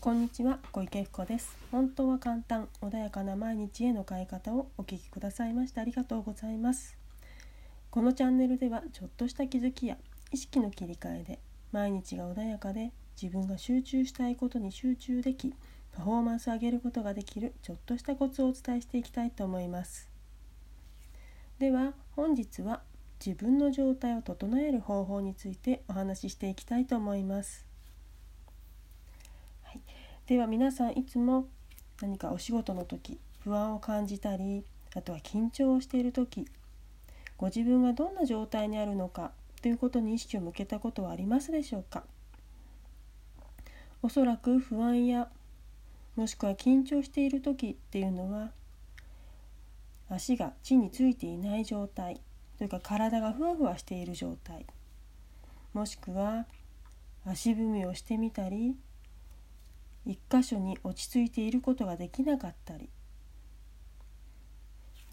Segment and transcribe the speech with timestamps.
[0.00, 1.56] こんにちは小池福子です。
[1.72, 6.96] 本当は簡単穏やかな毎日への変え方をお聞きくださいましてありがとうございます。
[7.90, 9.98] このチャンネルではちょっとした気づきや
[10.30, 11.40] 意識の切り替えで
[11.72, 15.52] 毎日が穏やかで自分が集中したいことに集中でき
[15.90, 20.08] パフォーマンスを上げることができるちょっとしたコツをお伝えしていきたいと思います。
[21.58, 22.82] では本日は
[23.18, 27.67] 自分の状態を整える方法についてお話ししていきたいと思います。
[30.28, 31.46] では皆さんいつも
[32.02, 34.62] 何かお仕事の時不安を感じたり
[34.94, 36.46] あとは緊張をしている時
[37.38, 39.32] ご自分がどんな状態にあるのか
[39.62, 42.04] ということに意識を向けたことはありますでしょうか？
[44.02, 45.30] おそらく不安や
[46.14, 48.50] もしくは緊張している時っていうのは
[50.10, 52.20] 足が地についていない状態
[52.58, 54.66] というか体がふわふわしている状態
[55.72, 56.44] もしくは
[57.24, 58.76] 足踏みをしてみたり
[60.08, 62.88] 一箇所に落ち着いていることができなかったり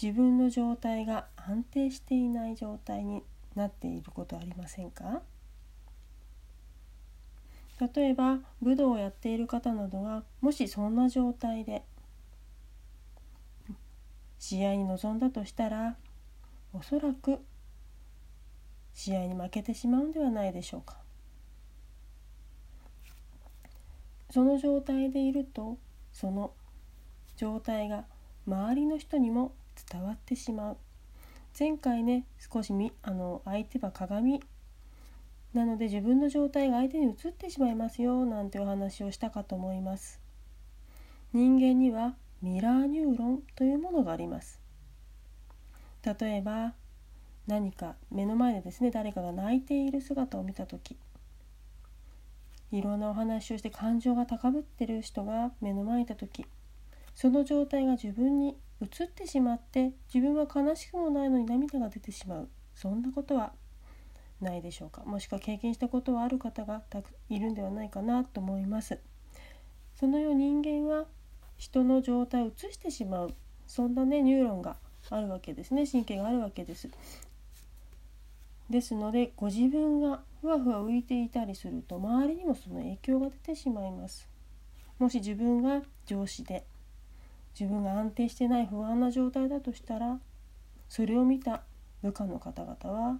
[0.00, 3.22] 自分の状態が安定していない状態に
[3.54, 5.22] なっていることありませんか？
[7.94, 11.82] 例えば武道をやっている方などはもしそんな状態で
[14.38, 15.96] 試合に臨んだとしたら
[16.72, 17.40] おそらく
[18.92, 21.03] 試合に負けてしまうんではないでしょうか。
[24.34, 25.78] その状態でいると
[26.12, 26.54] その
[27.36, 28.04] 状態が
[28.48, 29.54] 周りの人にも
[29.88, 30.76] 伝わってしまう。
[31.56, 34.42] 前回ね少しみあの相手は鏡。
[35.52, 40.20] なので自分の状態が相手に移ってしまいますよなんてお話をしたかと思います。
[41.32, 44.60] 人間にはミラーニューロンというものがあります。
[46.04, 46.74] 例えば
[47.46, 50.96] 何か目の前でですね誰かが泣いている姿を見た時。
[52.78, 56.46] いろんなお話をして感情が高ぶってる人が目の前にいた時
[57.14, 62.48] その状態が自分に移ってしまって自分は悲しくもないのに涙が出てしまう。
[62.74, 63.52] そんなことは
[64.40, 65.02] ないでしょうか。
[65.04, 66.82] もしくは経験したことはある方が
[67.28, 68.98] いるんではないかなと思います。
[69.94, 71.06] そのよう人間は
[71.56, 73.34] 人の状態を移してしまう。
[73.66, 74.76] そんなねニューロンが
[75.08, 75.86] あるわけですね。
[75.86, 76.90] 神経があるわけです。
[78.68, 84.28] ですのでご自分がふわふわ浮いていたりすると周りにもその影響が出てしまいます。
[84.98, 86.66] もし自分が上司で
[87.58, 90.18] 自分が安定してない不安な状態だとしたら
[90.90, 91.62] それを見た
[92.02, 93.18] 部下の方々は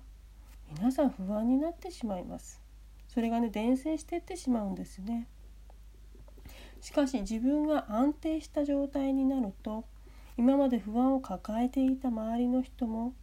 [0.71, 2.61] 皆さん不安になってしまいます。
[3.09, 5.27] それがね伝染していってしまうんですね。
[6.83, 9.87] しかし自分が安定した状態になると
[10.37, 13.15] 今まで不安を抱えていた周りの人も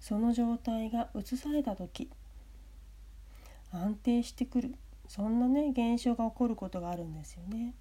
[0.00, 2.08] その状態が移された時
[3.72, 4.74] 安定してくる
[5.08, 7.74] そんなね現象が起こることがあるんですよね。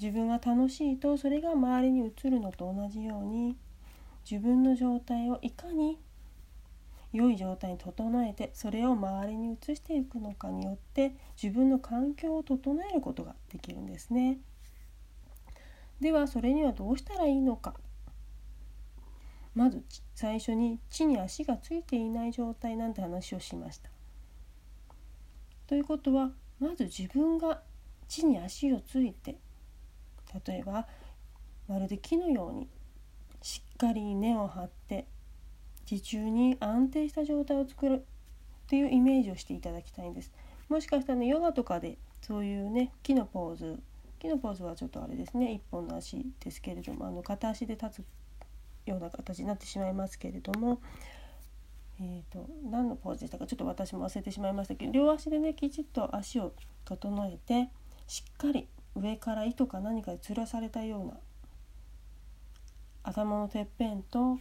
[0.00, 3.56] 自分が楽しいとそれが周りに移るのと同じように
[4.28, 5.98] 自分の状態をいかに
[7.12, 14.38] 良い状態に整えてそれを周りに移していくのかによって自分の環境を整えることができるんですね。
[16.00, 17.74] ではそれにはどうしたらいいのか
[19.54, 19.84] まず
[20.14, 23.90] 最初に地に足がついていない状態なんて話をしました。
[25.72, 27.62] ということはまず自分が
[28.06, 29.38] 地に足をついて
[30.46, 30.86] 例えば
[31.66, 32.68] まるで木のように
[33.40, 35.06] しっかり根を張って
[35.86, 40.30] 地中に安定した状態を作るっていうイメージをしていただきたいんです。
[40.68, 43.80] もしかしたらねヨガとかでそういうね木のポーズ
[44.18, 48.04] 木のポーズはちょっとあれですね一本の足ですけれどもあの片足で立つ
[48.84, 50.82] ような形になってしまいますけれども、
[52.04, 56.52] えーと、何のポーズでしたかちょっと私も忘れてしまいましたけど両足でねきちっと足を
[56.84, 57.70] 整えて
[58.08, 61.14] しっかり上から糸か何かで吊らされたような
[63.04, 64.40] 頭のてっぺんと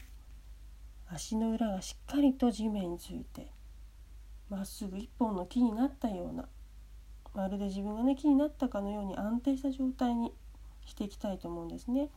[1.07, 3.51] 足の裏がしっかりと地面について
[4.49, 6.45] まっすぐ一本の木になったような
[7.35, 10.33] まるで自分がね木になったかのように安定した状態に
[10.85, 12.09] していきたいと思うんですね。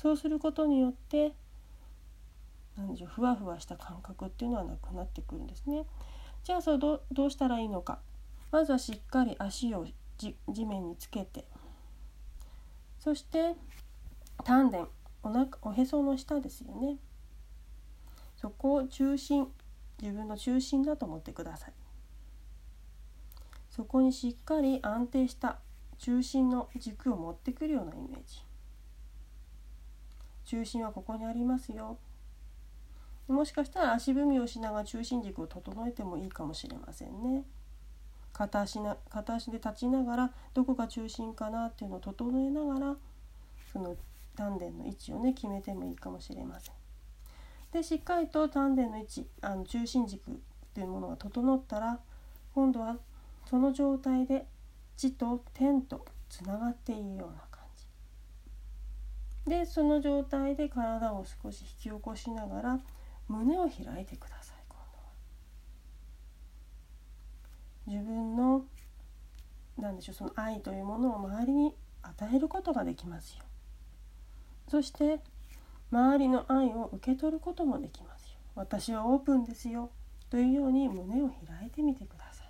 [0.00, 1.32] そうすることによって
[2.76, 5.84] 何でしょうふわふわした感覚っていうのはなくなってくるんですね。
[6.42, 8.00] じゃあそれどどうしたらいいのか。
[8.50, 9.86] まずはしっかり足を
[10.18, 11.46] 地面につけて。
[12.98, 13.54] そして
[14.44, 14.86] 丹田。
[15.22, 16.98] おなおへその下ですよね。
[18.36, 19.48] そこを中心
[20.00, 21.72] 自分の中心だと思ってください。
[23.70, 25.60] そこにしっかり安定した
[25.98, 28.44] 中心の軸を持ってくるようなイメージ。
[30.44, 31.96] 中心はここにありますよ。
[33.28, 37.44] もしかしたら足踏みをしながら中心軸を整えてもいいかもしれませんね
[38.32, 42.96] 片足な片足で立ちながらどこが中心かなっていうのを整えながら
[43.72, 43.96] その
[44.36, 46.74] 丹田の位置をね決めてもいいかもしれません。
[47.72, 50.34] でしっかりと丹田の位置あの中心軸っ
[50.74, 52.00] ていうものが整ったら
[52.54, 52.96] 今度は
[53.48, 54.46] その状態で
[54.96, 57.64] 地と天とつながっているような感
[59.44, 62.80] じでその状態で体を少し引き起こしながら
[63.34, 64.56] 胸を開いてください。
[64.68, 65.04] 今度は
[67.86, 68.64] 自分の
[69.76, 73.44] 何でしょうその愛というものを周りに与えることができますよ。
[74.68, 75.20] そして
[75.90, 78.38] 周りの愛を受け取ることもできますよ。
[78.54, 79.90] 私はオープンですよ。
[80.30, 82.46] というように胸を開いてみてください。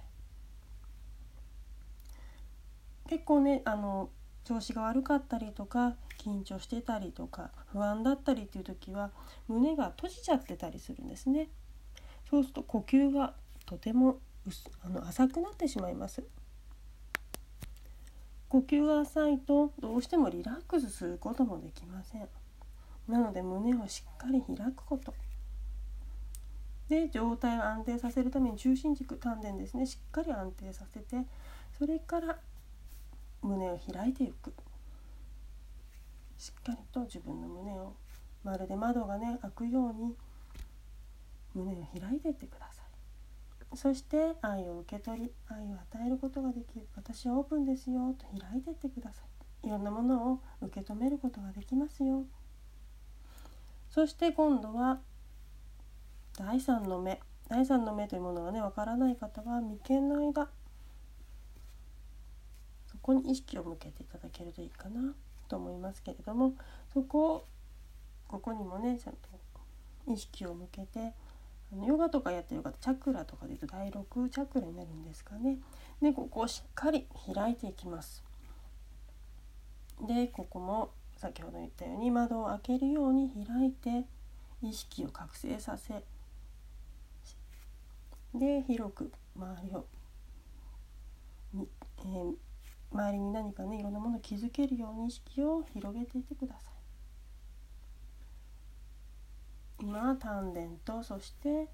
[3.09, 4.11] 結構ねあの
[4.45, 9.11] 調子が悪かったりとか緊張してたりとか不安だったりっていう時は
[9.49, 11.49] 胸が閉じちゃってたりするんですね。
[12.31, 13.35] そうすると呼吸が
[13.67, 14.19] とても
[14.83, 16.25] あの浅くなってしまいます。
[18.49, 22.29] 呼吸が浅いとどうしてもリラックスすることもできません。
[23.09, 25.15] なので胸をしっかり開くこと。
[26.89, 29.87] で状態を安定させるために中心軸丹田ですね。
[29.87, 31.17] しっかり安定させて
[31.79, 32.39] それから
[33.43, 34.55] 胸を開いていく。
[36.45, 37.95] しっかりと自分の胸を
[38.43, 40.15] まるで窓がね開くように
[41.55, 43.77] 胸を開いていってください。
[43.79, 46.87] そして愛を受け取り愛を与えることができる。
[46.97, 48.15] 私はオープンですよ。
[48.19, 49.23] と開いていってくださ
[49.63, 49.69] い。
[49.69, 52.27] いろんなものを受け止めることができますよ。
[53.89, 55.01] そして今度は
[56.37, 57.21] 第三の目。
[57.49, 60.51] 第三の目というものがねわからない方は眉間の間。
[62.87, 65.15] そこに意識を向けていただけるといいかな。
[65.55, 66.55] と思いますけれども
[66.93, 67.45] そこを
[68.27, 69.29] ここにもねちゃんと
[70.13, 71.13] 意識を向けて
[71.73, 75.59] あのヨガとかやってる方チャクラとかでいうと第6チャクラになるんですかね。
[76.03, 78.25] でここをしっかり開いていきます。
[80.07, 84.05] でここも先ほど言ったように窓を開けるように開いて
[84.61, 86.03] 意識を覚醒させ
[88.35, 89.87] で広く周りを、
[91.55, 92.35] えー、
[92.93, 96.75] 周りに何かねいろんなものを気づけるように意識を広げていてください。
[99.81, 100.55] 今丹
[100.85, 101.69] 田とそして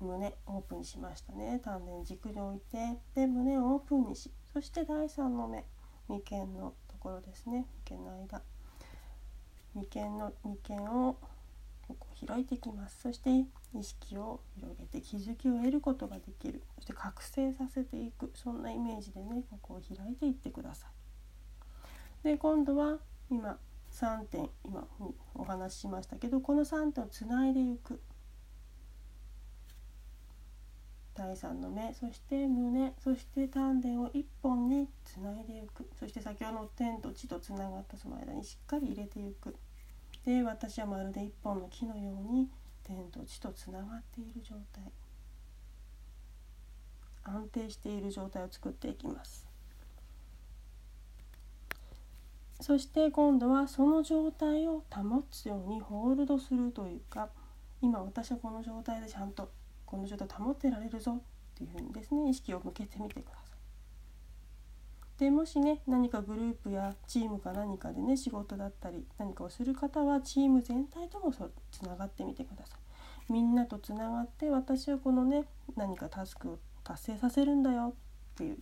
[0.00, 1.60] 胸オープンにしましたね。
[1.64, 5.64] 丹田軸に置いてで胸をオープンにしそして第3の目
[6.08, 7.66] 眉間のところですね。
[7.88, 8.42] 眉間の間。
[9.74, 11.16] 眉間の眉間を
[11.98, 13.00] こう開いていきます。
[13.02, 13.30] そして
[13.74, 16.62] 意識を広げて気づきを得ることができる。
[16.76, 18.30] そして覚醒させていく。
[18.34, 20.86] そんなイメージでねここを開いていってくださ
[22.22, 22.24] い。
[22.24, 22.98] で今度は
[23.30, 23.58] 今
[23.92, 24.86] 3点今
[25.34, 28.00] お話ししましたけどこの3点をつないでいく。
[31.14, 35.88] 第3の目そして胸そして丹田を1本につないでいく。
[35.98, 39.56] そして先ほどの天と地とつながったその間にしっかり入れていく。
[40.24, 42.48] で私はまるで一本の木のように
[42.84, 44.84] 天と地とつながっている状態
[47.22, 49.46] 安定している状態を作っていきます
[52.60, 57.30] そして今度はその状態を保つようにホールドするというか
[57.80, 59.50] 今私はこの状態でちゃんと
[59.86, 61.20] この状態を保ってられるぞっ
[61.56, 63.49] ていうふうにですね意識を向けてみてください。
[65.20, 72.76] でもしね何かグループやチームか何かでね仕事だったり何かをする方はチーム全体ともつながってみてくださ
[73.28, 73.32] い。
[73.32, 75.44] みんなとつながって私はこのね
[75.76, 77.94] 何かタスクを達成させるんだよ
[78.32, 78.56] っていう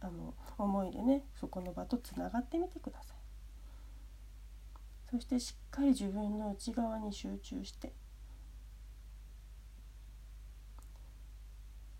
[0.00, 3.16] あの思いでねそこの場とつながってみてください。
[5.12, 7.92] そしてしっかり自分の内側に集中して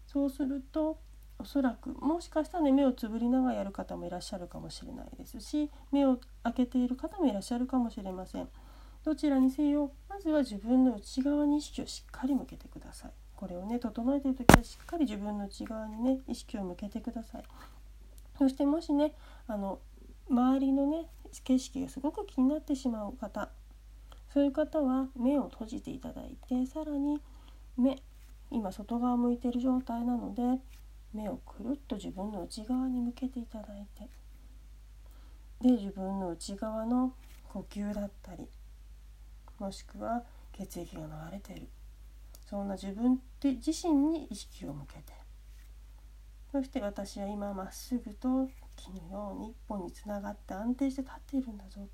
[0.09, 0.99] そうすると
[1.39, 8.49] おそらくもしかしたらね目をつぶりながらやる方もいらっしゃるかもしれないですし目を開けている方もいらっしゃるかもしれません。
[9.05, 13.11] どちらにせよまずは自分の内側に意識をしっかり向けてください。
[13.37, 17.45] これをね整えている時はしっかり自分の内側にね意識を向けてください。
[18.39, 19.13] そしてもしね
[19.47, 19.81] あの
[20.31, 21.07] 周りのね
[21.43, 23.51] 景色がすごく気になってしまう方
[24.33, 27.21] そういう方は目を閉じていただいてさらに
[27.77, 28.01] 目
[28.51, 30.43] 今外側向いてる状態なので
[31.15, 34.09] 目をくるっと自分の内側に向けていただいて
[35.61, 37.15] で自分の内側の
[37.49, 38.47] 呼吸だったり
[39.59, 41.69] もしくは血液が流れている。
[42.49, 45.13] そんな自分自身に意識を向けて。
[46.53, 51.89] そして私は今まっすぐと木のように一本につながって安定して立っているんだぞ。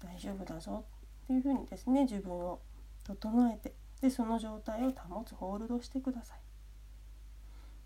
[0.00, 0.84] 大丈夫だぞ。
[1.24, 2.60] っていうふうにですね自分を
[3.04, 6.41] 整えてでその状態を保つホールドしてください。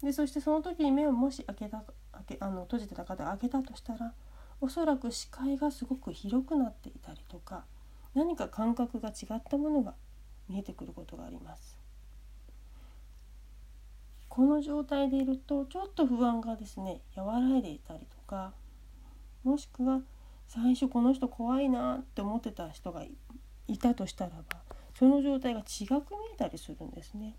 [0.03, 4.13] でそしてその時に目をもし開けた開けあの閉じてた方が開けたとしたら
[4.61, 7.65] おそらく視界がすごく広くなっていたりとか
[8.15, 9.95] 何か感覚が違ったものが
[10.49, 11.79] 見えてくることがあります。
[14.29, 18.53] この状態でいるとちょっと不安がですね和らいでいたりとか
[19.45, 20.01] もしくは
[20.47, 23.03] 最初この人怖いなって思ってた人が
[23.67, 24.61] いたとしたらば
[24.99, 25.97] その状態が違く見
[26.35, 27.35] えたりするんですね。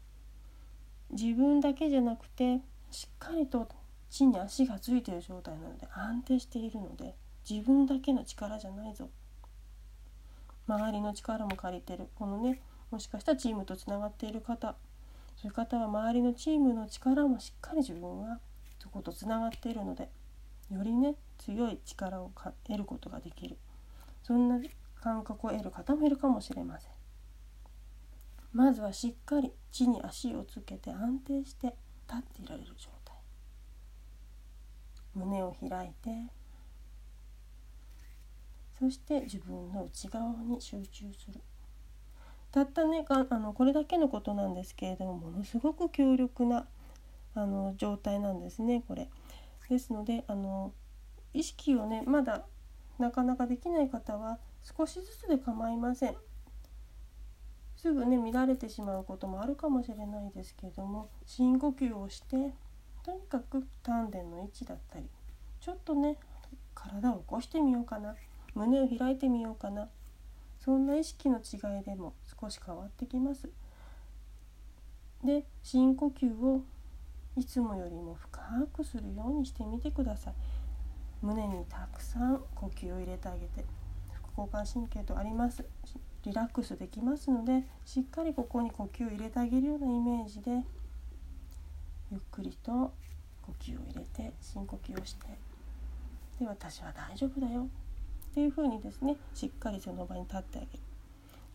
[1.20, 2.60] 自分だけじゃなくて
[2.92, 3.68] しっかりと
[4.08, 7.16] 地に足がついている状態なので安定しているので
[7.50, 9.10] 自分だけの力じゃないぞ。
[10.68, 12.08] 周りの力も借りてる。
[12.16, 14.76] このねもしかしたらチームとつながっている方。
[15.38, 18.40] そういう方は周りのチームの力もしっかり自分は
[18.80, 20.10] そことつながっているので
[20.72, 22.32] よりね強い力を
[22.66, 23.58] 得ることができる。
[24.22, 24.60] そんな
[25.02, 26.92] 感覚を得る方もいるかもしれません。
[28.58, 31.76] まずはしっかり地に足をつけて安定して
[32.10, 33.16] 立っていられる状態
[35.14, 36.10] 胸を開いて
[38.80, 41.40] そして自分の内側に集中する
[42.52, 46.66] たったねあのこれだけのことなんですけれどもものすごく強力な
[47.36, 49.08] あの状態なんですねこれ。
[49.70, 50.74] ですのであの
[51.32, 52.46] 意識をねまだ
[52.98, 56.16] なかなかできない方は少しずつで構いません。
[57.78, 62.52] すぐね乱れてしまうこともあるかもしれないですけども深呼吸をして
[63.04, 65.06] とにかく丹田の位置だったり
[65.62, 66.18] ちょっとね
[66.74, 68.16] 体を起こしてみようかな
[68.56, 69.88] 胸を開いてみようかな
[70.60, 73.50] そんな意識の違いでも少し変わってきます。
[75.24, 76.62] で深呼吸を
[77.36, 78.40] いつもよりも深
[78.74, 80.34] くするようにしてみてください。
[81.22, 83.66] 胸にたくさん呼吸を入れてあげて
[84.12, 85.66] 副交感神経とあります
[86.28, 90.52] リラックスできますのでしっかりここに呼吸を入れてあげるようなイメージで
[92.12, 92.72] ゆっくりと
[93.42, 95.26] 呼吸を入れて深呼吸をして
[96.38, 97.62] で私は大丈夫だよ
[98.32, 100.80] っていうふうにですねしっかりその場に立ってあげる。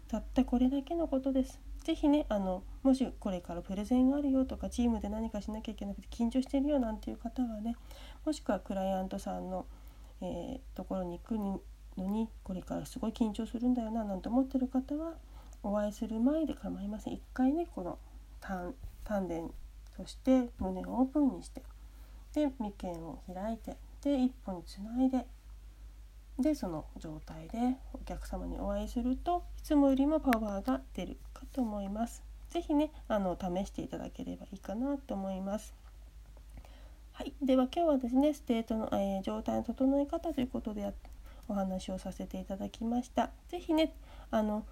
[0.09, 1.61] たったこれだけのことです。
[1.85, 7.76] 是非ねあのもしこれからプレゼンがあるよとかチームで何かしなきゃいけなくて緊張してるよなんていう方はね
[8.25, 9.67] もしくはクライアントさんの、
[10.23, 11.61] えー、ところに行くに
[12.02, 15.14] のにこれからすごい緊張するんだよななんて思ってる方は
[15.62, 17.99] お会いする前で構いません一回ねこの
[18.40, 19.23] 丹田
[19.97, 21.62] そして胸をオープンにして
[22.35, 25.26] で眉間を開いてで一歩につないで
[26.38, 32.25] でその状態でお客様にお会いするといつもよりもパワーが出るかと思います。
[32.49, 35.75] 是非ねあの試していただければいいかなと思います。
[37.12, 40.85] はい、では今日はですね state の、えー、状態の整え方ということで
[41.52, 43.30] お話をさせていただきました。
[43.49, 43.94] 是非ね
[44.30, 44.64] あの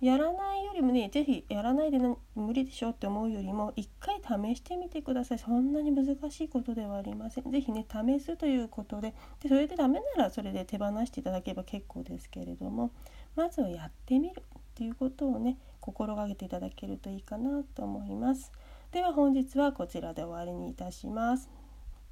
[0.00, 1.98] やらないよりもね是非やらないで
[2.34, 5.38] 無理でしょって思うよりも一回試してみてください。
[5.38, 7.50] そんなに難しいことではありません。
[7.52, 12.90] 是非ね試すということででそれでダメならそれで手放していただければ結構ですけれども
[13.36, 18.50] まずはやってみるっていうことをね心がけていただけるといいかなと思います。
[18.90, 21.48] では本日はこちらで終わりにいたします。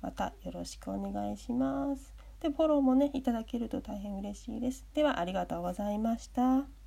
[0.01, 2.20] またよろしくお願いします。
[2.41, 4.87] でフォローもねいただけると大変嬉しいです。
[4.95, 6.80] ではありがとうございました。